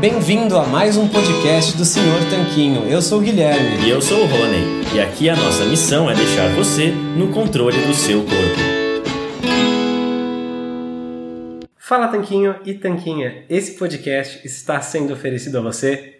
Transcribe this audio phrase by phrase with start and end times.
[0.00, 2.84] Bem-vindo a mais um podcast do Senhor Tanquinho.
[2.88, 3.84] Eu sou o Guilherme.
[3.84, 4.82] E eu sou o Rony.
[4.94, 8.80] E aqui a nossa missão é deixar você no controle do seu corpo.
[11.76, 13.44] Fala Tanquinho e Tanquinha.
[13.46, 16.19] Esse podcast está sendo oferecido a você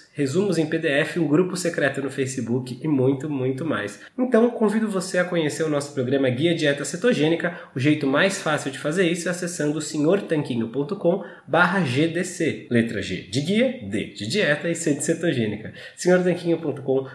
[0.13, 3.99] resumos em PDF, um grupo secreto no Facebook e muito, muito mais.
[4.17, 7.57] Então, convido você a conhecer o nosso programa Guia Dieta Cetogênica.
[7.75, 11.23] O jeito mais fácil de fazer isso é acessando senhortanquinho.com
[11.85, 12.67] GDC.
[12.69, 15.73] Letra G de guia, D de dieta e C de cetogênica.
[15.95, 17.07] senhortanquinho.com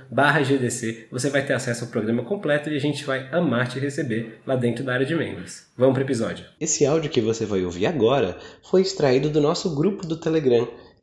[0.44, 1.08] GDC.
[1.10, 4.56] Você vai ter acesso ao programa completo e a gente vai amar te receber lá
[4.56, 5.66] dentro da área de membros.
[5.76, 6.46] Vamos para o episódio.
[6.60, 10.66] Esse áudio que você vai ouvir agora foi extraído do nosso grupo do Telegram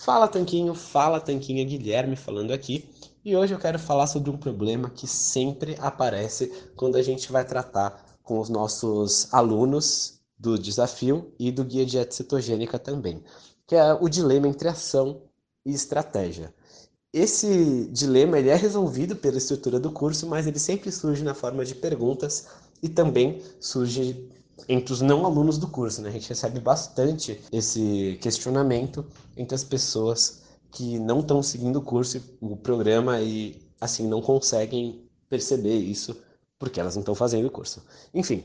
[0.00, 2.88] Fala Tanquinho, fala Tanquinha Guilherme falando aqui.
[3.24, 7.44] E hoje eu quero falar sobre um problema que sempre aparece quando a gente vai
[7.44, 13.22] tratar com os nossos alunos do desafio e do guia dieta cetogênica também,
[13.66, 15.22] que é o dilema entre ação
[15.64, 16.54] e estratégia.
[17.12, 21.64] Esse dilema ele é resolvido pela estrutura do curso, mas ele sempre surge na forma
[21.64, 22.46] de perguntas
[22.82, 24.30] e também surge
[24.68, 26.02] entre os não alunos do curso.
[26.02, 26.08] Né?
[26.08, 29.04] A gente recebe bastante esse questionamento
[29.36, 35.08] entre as pessoas que não estão seguindo o curso, o programa e assim não conseguem
[35.28, 36.16] perceber isso
[36.58, 37.82] porque elas não estão fazendo o curso.
[38.14, 38.44] Enfim,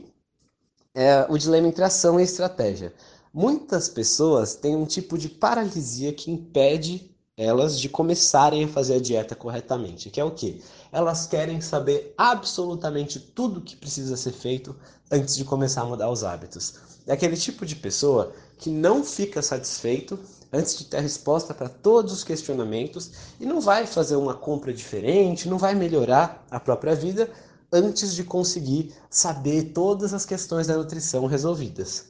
[0.94, 2.94] é o dilema entre ação e estratégia.
[3.32, 9.00] Muitas pessoas têm um tipo de paralisia que impede elas de começarem a fazer a
[9.00, 10.62] dieta corretamente, que é o que?
[10.90, 14.76] Elas querem saber absolutamente tudo que precisa ser feito
[15.10, 16.74] antes de começar a mudar os hábitos.
[17.06, 20.18] É aquele tipo de pessoa que não fica satisfeito
[20.52, 23.10] antes de ter resposta para todos os questionamentos
[23.40, 27.30] e não vai fazer uma compra diferente, não vai melhorar a própria vida
[27.72, 32.04] antes de conseguir saber todas as questões da nutrição resolvidas.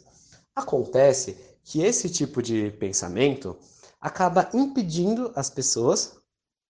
[0.55, 3.57] Acontece que esse tipo de pensamento
[4.03, 6.17] acaba impedindo as pessoas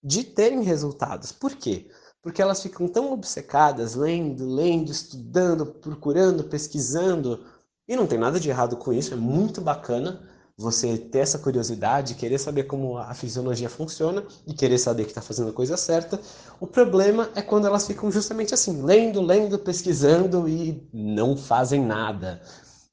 [0.04, 1.32] de terem resultados.
[1.32, 1.88] Por quê?
[2.20, 7.42] Porque elas ficam tão obcecadas, lendo, lendo, estudando, procurando, pesquisando,
[7.88, 12.14] e não tem nada de errado com isso, é muito bacana, você ter essa curiosidade,
[12.14, 16.20] querer saber como a fisiologia funciona e querer saber que está fazendo a coisa certa.
[16.60, 22.42] O problema é quando elas ficam justamente assim, lendo, lendo, pesquisando e não fazem nada.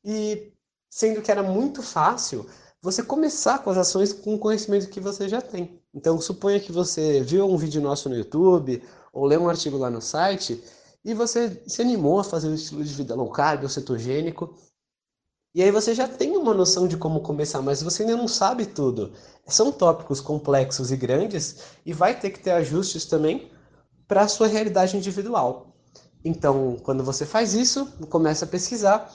[0.04, 0.54] E
[0.90, 2.50] sendo que era muito fácil
[2.82, 5.82] você começar com as ações com o conhecimento que você já tem.
[5.94, 8.82] Então, suponha que você viu um vídeo nosso no YouTube
[9.12, 10.64] ou leu um artigo lá no site
[11.04, 14.56] e você se animou a fazer o estilo de vida low carb ou cetogênico.
[15.54, 18.66] E aí você já tem uma noção de como começar, mas você ainda não sabe
[18.66, 19.14] tudo.
[19.48, 23.52] São tópicos complexos e grandes e vai ter que ter ajustes também
[24.08, 25.76] para a sua realidade individual.
[26.24, 29.12] Então, quando você faz isso, começa a pesquisar,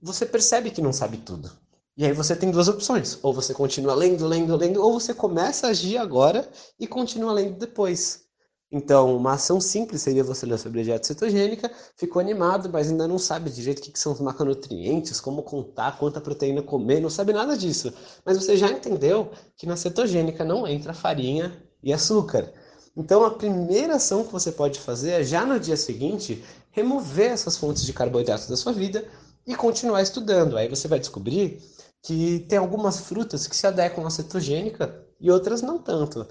[0.00, 1.50] você percebe que não sabe tudo.
[1.98, 3.18] E aí você tem duas opções.
[3.24, 6.48] Ou você continua lendo, lendo, lendo, ou você começa a agir agora
[6.78, 8.22] e continua lendo depois.
[8.70, 13.08] Então, uma ação simples seria você ler sobre a dieta cetogênica, ficou animado, mas ainda
[13.08, 17.32] não sabe direito o que são os macronutrientes, como contar, quanta proteína comer, não sabe
[17.32, 17.92] nada disso.
[18.24, 22.52] Mas você já entendeu que na cetogênica não entra farinha e açúcar.
[22.96, 27.56] Então, a primeira ação que você pode fazer é já no dia seguinte remover essas
[27.56, 29.04] fontes de carboidratos da sua vida
[29.44, 30.56] e continuar estudando.
[30.56, 31.58] Aí você vai descobrir
[32.08, 36.26] que tem algumas frutas que se adequam à cetogênica e outras não tanto.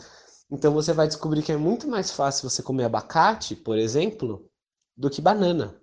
[0.50, 4.50] Então você vai descobrir que é muito mais fácil você comer abacate, por exemplo,
[4.98, 5.80] do que banana.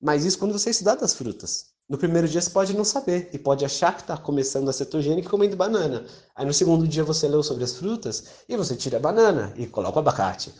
[0.00, 1.70] Mas isso quando você estudar das frutas.
[1.88, 5.28] No primeiro dia você pode não saber e pode achar que está começando a cetogênica
[5.28, 6.06] comendo banana.
[6.36, 9.66] Aí no segundo dia você leu sobre as frutas e você tira a banana e
[9.66, 10.54] coloca o abacate.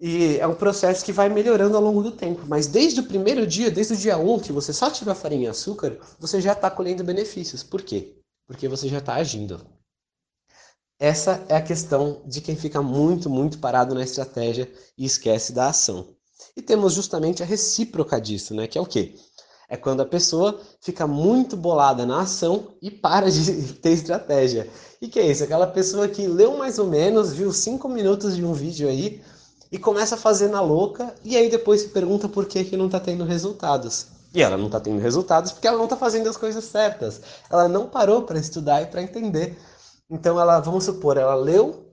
[0.00, 2.42] E é um processo que vai melhorando ao longo do tempo.
[2.46, 5.46] Mas desde o primeiro dia, desde o dia 1, que você só tirou a farinha
[5.46, 7.64] e açúcar, você já está colhendo benefícios.
[7.64, 8.16] Por quê?
[8.46, 9.60] Porque você já está agindo.
[11.00, 15.68] Essa é a questão de quem fica muito, muito parado na estratégia e esquece da
[15.68, 16.08] ação.
[16.56, 18.66] E temos justamente a recíproca disso, né?
[18.66, 19.14] Que é o quê?
[19.68, 24.68] É quando a pessoa fica muito bolada na ação e para de ter estratégia.
[25.00, 25.44] E que é isso?
[25.44, 29.22] Aquela pessoa que leu mais ou menos, viu cinco minutos de um vídeo aí,
[29.70, 32.86] e começa a fazer na louca e aí depois se pergunta por que, que não
[32.86, 34.06] está tendo resultados.
[34.34, 37.20] E ela não está tendo resultados porque ela não está fazendo as coisas certas.
[37.50, 39.58] Ela não parou para estudar e para entender.
[40.10, 41.86] Então ela, vamos supor, ela leu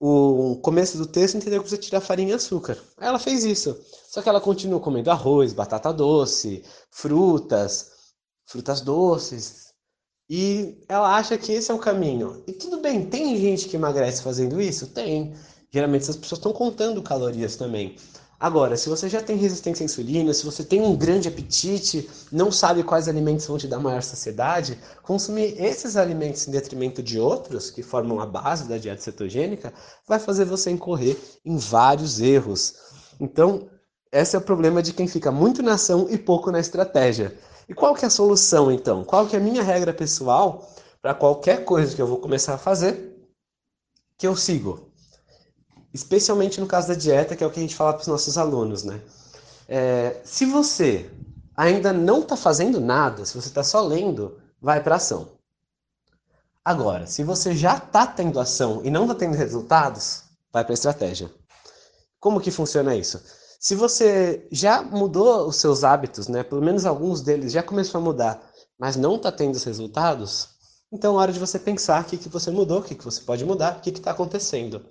[0.00, 2.78] o começo do texto e entendeu que você tirar farinha e açúcar.
[3.00, 3.78] Ela fez isso.
[4.08, 7.90] Só que ela continua comendo arroz, batata doce, frutas,
[8.46, 9.72] frutas doces.
[10.28, 12.42] E ela acha que esse é o caminho.
[12.46, 14.88] E tudo bem, tem gente que emagrece fazendo isso?
[14.88, 15.34] Tem.
[15.74, 17.96] Geralmente essas pessoas estão contando calorias também.
[18.38, 22.52] Agora, se você já tem resistência à insulina, se você tem um grande apetite, não
[22.52, 27.72] sabe quais alimentos vão te dar maior saciedade, consumir esses alimentos em detrimento de outros,
[27.72, 29.74] que formam a base da dieta cetogênica,
[30.06, 32.74] vai fazer você incorrer em vários erros.
[33.18, 33.68] Então,
[34.12, 37.36] esse é o problema de quem fica muito na ação e pouco na estratégia.
[37.68, 39.02] E qual que é a solução, então?
[39.02, 40.70] Qual que é a minha regra pessoal
[41.02, 43.12] para qualquer coisa que eu vou começar a fazer
[44.16, 44.93] que eu sigo?
[45.94, 48.36] Especialmente no caso da dieta, que é o que a gente fala para os nossos
[48.36, 49.00] alunos, né?
[49.68, 51.08] É, se você
[51.56, 55.28] ainda não está fazendo nada, se você está só lendo, vai para ação.
[56.64, 61.30] Agora, se você já está tendo ação e não está tendo resultados, vai para estratégia.
[62.18, 63.22] Como que funciona isso?
[63.60, 68.04] Se você já mudou os seus hábitos, né, pelo menos alguns deles já começou a
[68.04, 70.48] mudar, mas não está tendo os resultados,
[70.90, 73.20] então é hora de você pensar o que, que você mudou, o que, que você
[73.20, 74.84] pode mudar, o que está acontecendo.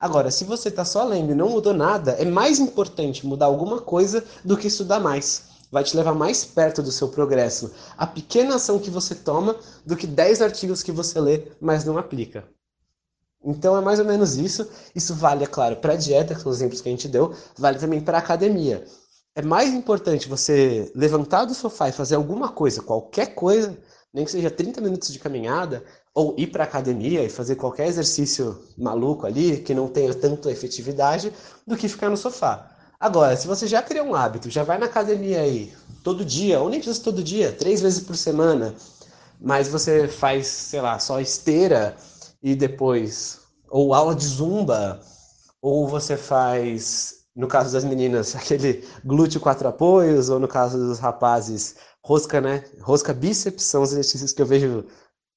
[0.00, 3.80] Agora, se você está só lendo e não mudou nada, é mais importante mudar alguma
[3.80, 5.48] coisa do que estudar mais.
[5.72, 7.72] Vai te levar mais perto do seu progresso.
[7.96, 11.98] A pequena ação que você toma do que 10 artigos que você lê, mas não
[11.98, 12.44] aplica.
[13.44, 14.68] Então é mais ou menos isso.
[14.94, 17.34] Isso vale, é claro, para a dieta, que são os exemplos que a gente deu,
[17.56, 18.84] vale também para a academia.
[19.34, 23.76] É mais importante você levantar do sofá e fazer alguma coisa, qualquer coisa,
[24.14, 25.84] nem que seja 30 minutos de caminhada,
[26.18, 31.32] ou ir para academia e fazer qualquer exercício maluco ali, que não tenha tanta efetividade,
[31.64, 32.72] do que ficar no sofá.
[32.98, 35.72] Agora, se você já criou um hábito, já vai na academia aí
[36.02, 38.74] todo dia, ou nem precisa todo dia, três vezes por semana,
[39.40, 41.94] mas você faz, sei lá, só esteira
[42.42, 43.38] e depois,
[43.70, 45.00] ou aula de zumba,
[45.62, 50.98] ou você faz, no caso das meninas, aquele glúteo quatro apoios, ou no caso dos
[50.98, 52.64] rapazes, rosca, né?
[52.80, 54.84] Rosca bíceps, são os exercícios que eu vejo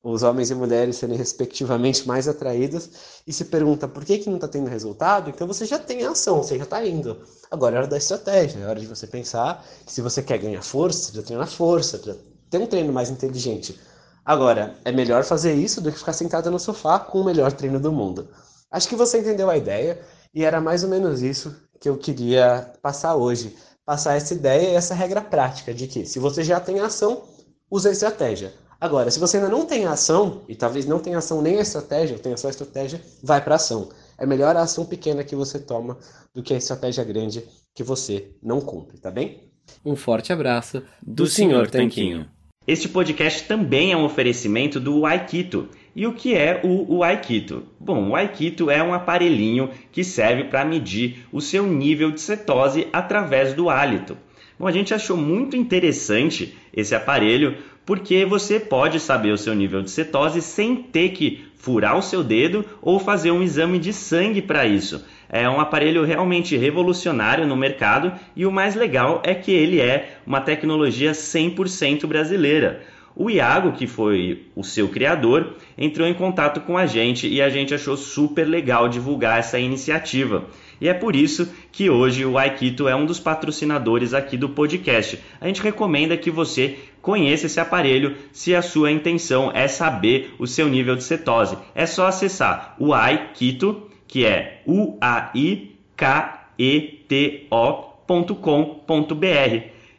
[0.03, 2.89] os homens e mulheres serem respectivamente mais atraídos
[3.27, 6.11] e se pergunta por que, que não está tendo resultado, então você já tem a
[6.11, 7.21] ação, você já está indo.
[7.51, 10.63] Agora é hora da estratégia, é hora de você pensar que se você quer ganhar
[10.63, 13.79] força, você precisa treinar força, precisa ter um treino mais inteligente.
[14.25, 17.79] Agora, é melhor fazer isso do que ficar sentado no sofá com o melhor treino
[17.79, 18.27] do mundo.
[18.71, 19.99] Acho que você entendeu a ideia
[20.33, 23.55] e era mais ou menos isso que eu queria passar hoje.
[23.85, 27.23] Passar essa ideia e essa regra prática de que se você já tem ação,
[27.69, 28.53] use a estratégia.
[28.81, 32.15] Agora, se você ainda não tem ação, e talvez não tenha ação nem a estratégia,
[32.15, 33.89] ou tenha só a estratégia, vai para ação.
[34.17, 35.99] É melhor a ação pequena que você toma
[36.33, 37.43] do que a estratégia grande
[37.75, 39.51] que você não cumpre, tá bem?
[39.85, 41.69] Um forte abraço do, do Sr.
[41.69, 42.27] Tanquinho.
[42.65, 45.69] Este podcast também é um oferecimento do Aikito.
[45.95, 47.63] E o que é o, Aikito?
[47.79, 52.87] Bom, o Aikito é um aparelhinho que serve para medir o seu nível de cetose
[52.91, 54.17] através do hálito.
[54.61, 59.81] Bom, a gente achou muito interessante esse aparelho porque você pode saber o seu nível
[59.81, 64.41] de cetose sem ter que furar o seu dedo ou fazer um exame de sangue
[64.41, 65.05] para isso.
[65.29, 70.17] É um aparelho realmente revolucionário no mercado e o mais legal é que ele é
[70.25, 72.81] uma tecnologia 100% brasileira.
[73.15, 77.49] O Iago, que foi o seu criador, entrou em contato com a gente e a
[77.49, 80.45] gente achou super legal divulgar essa iniciativa.
[80.79, 85.19] E é por isso que hoje o Aikito é um dos patrocinadores aqui do podcast.
[85.39, 90.47] A gente recomenda que você conheça esse aparelho se a sua intenção é saber o
[90.47, 91.57] seu nível de cetose.
[91.73, 98.81] É só acessar o Aikito, que é u a i k e t o.com.br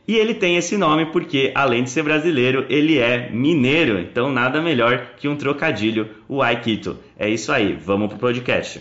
[0.07, 4.01] e ele tem esse nome porque, além de ser brasileiro, ele é mineiro.
[4.01, 6.99] Então, nada melhor que um trocadilho, o Aikito.
[7.17, 8.81] É isso aí, vamos pro podcast.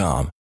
[0.00, 0.30] com.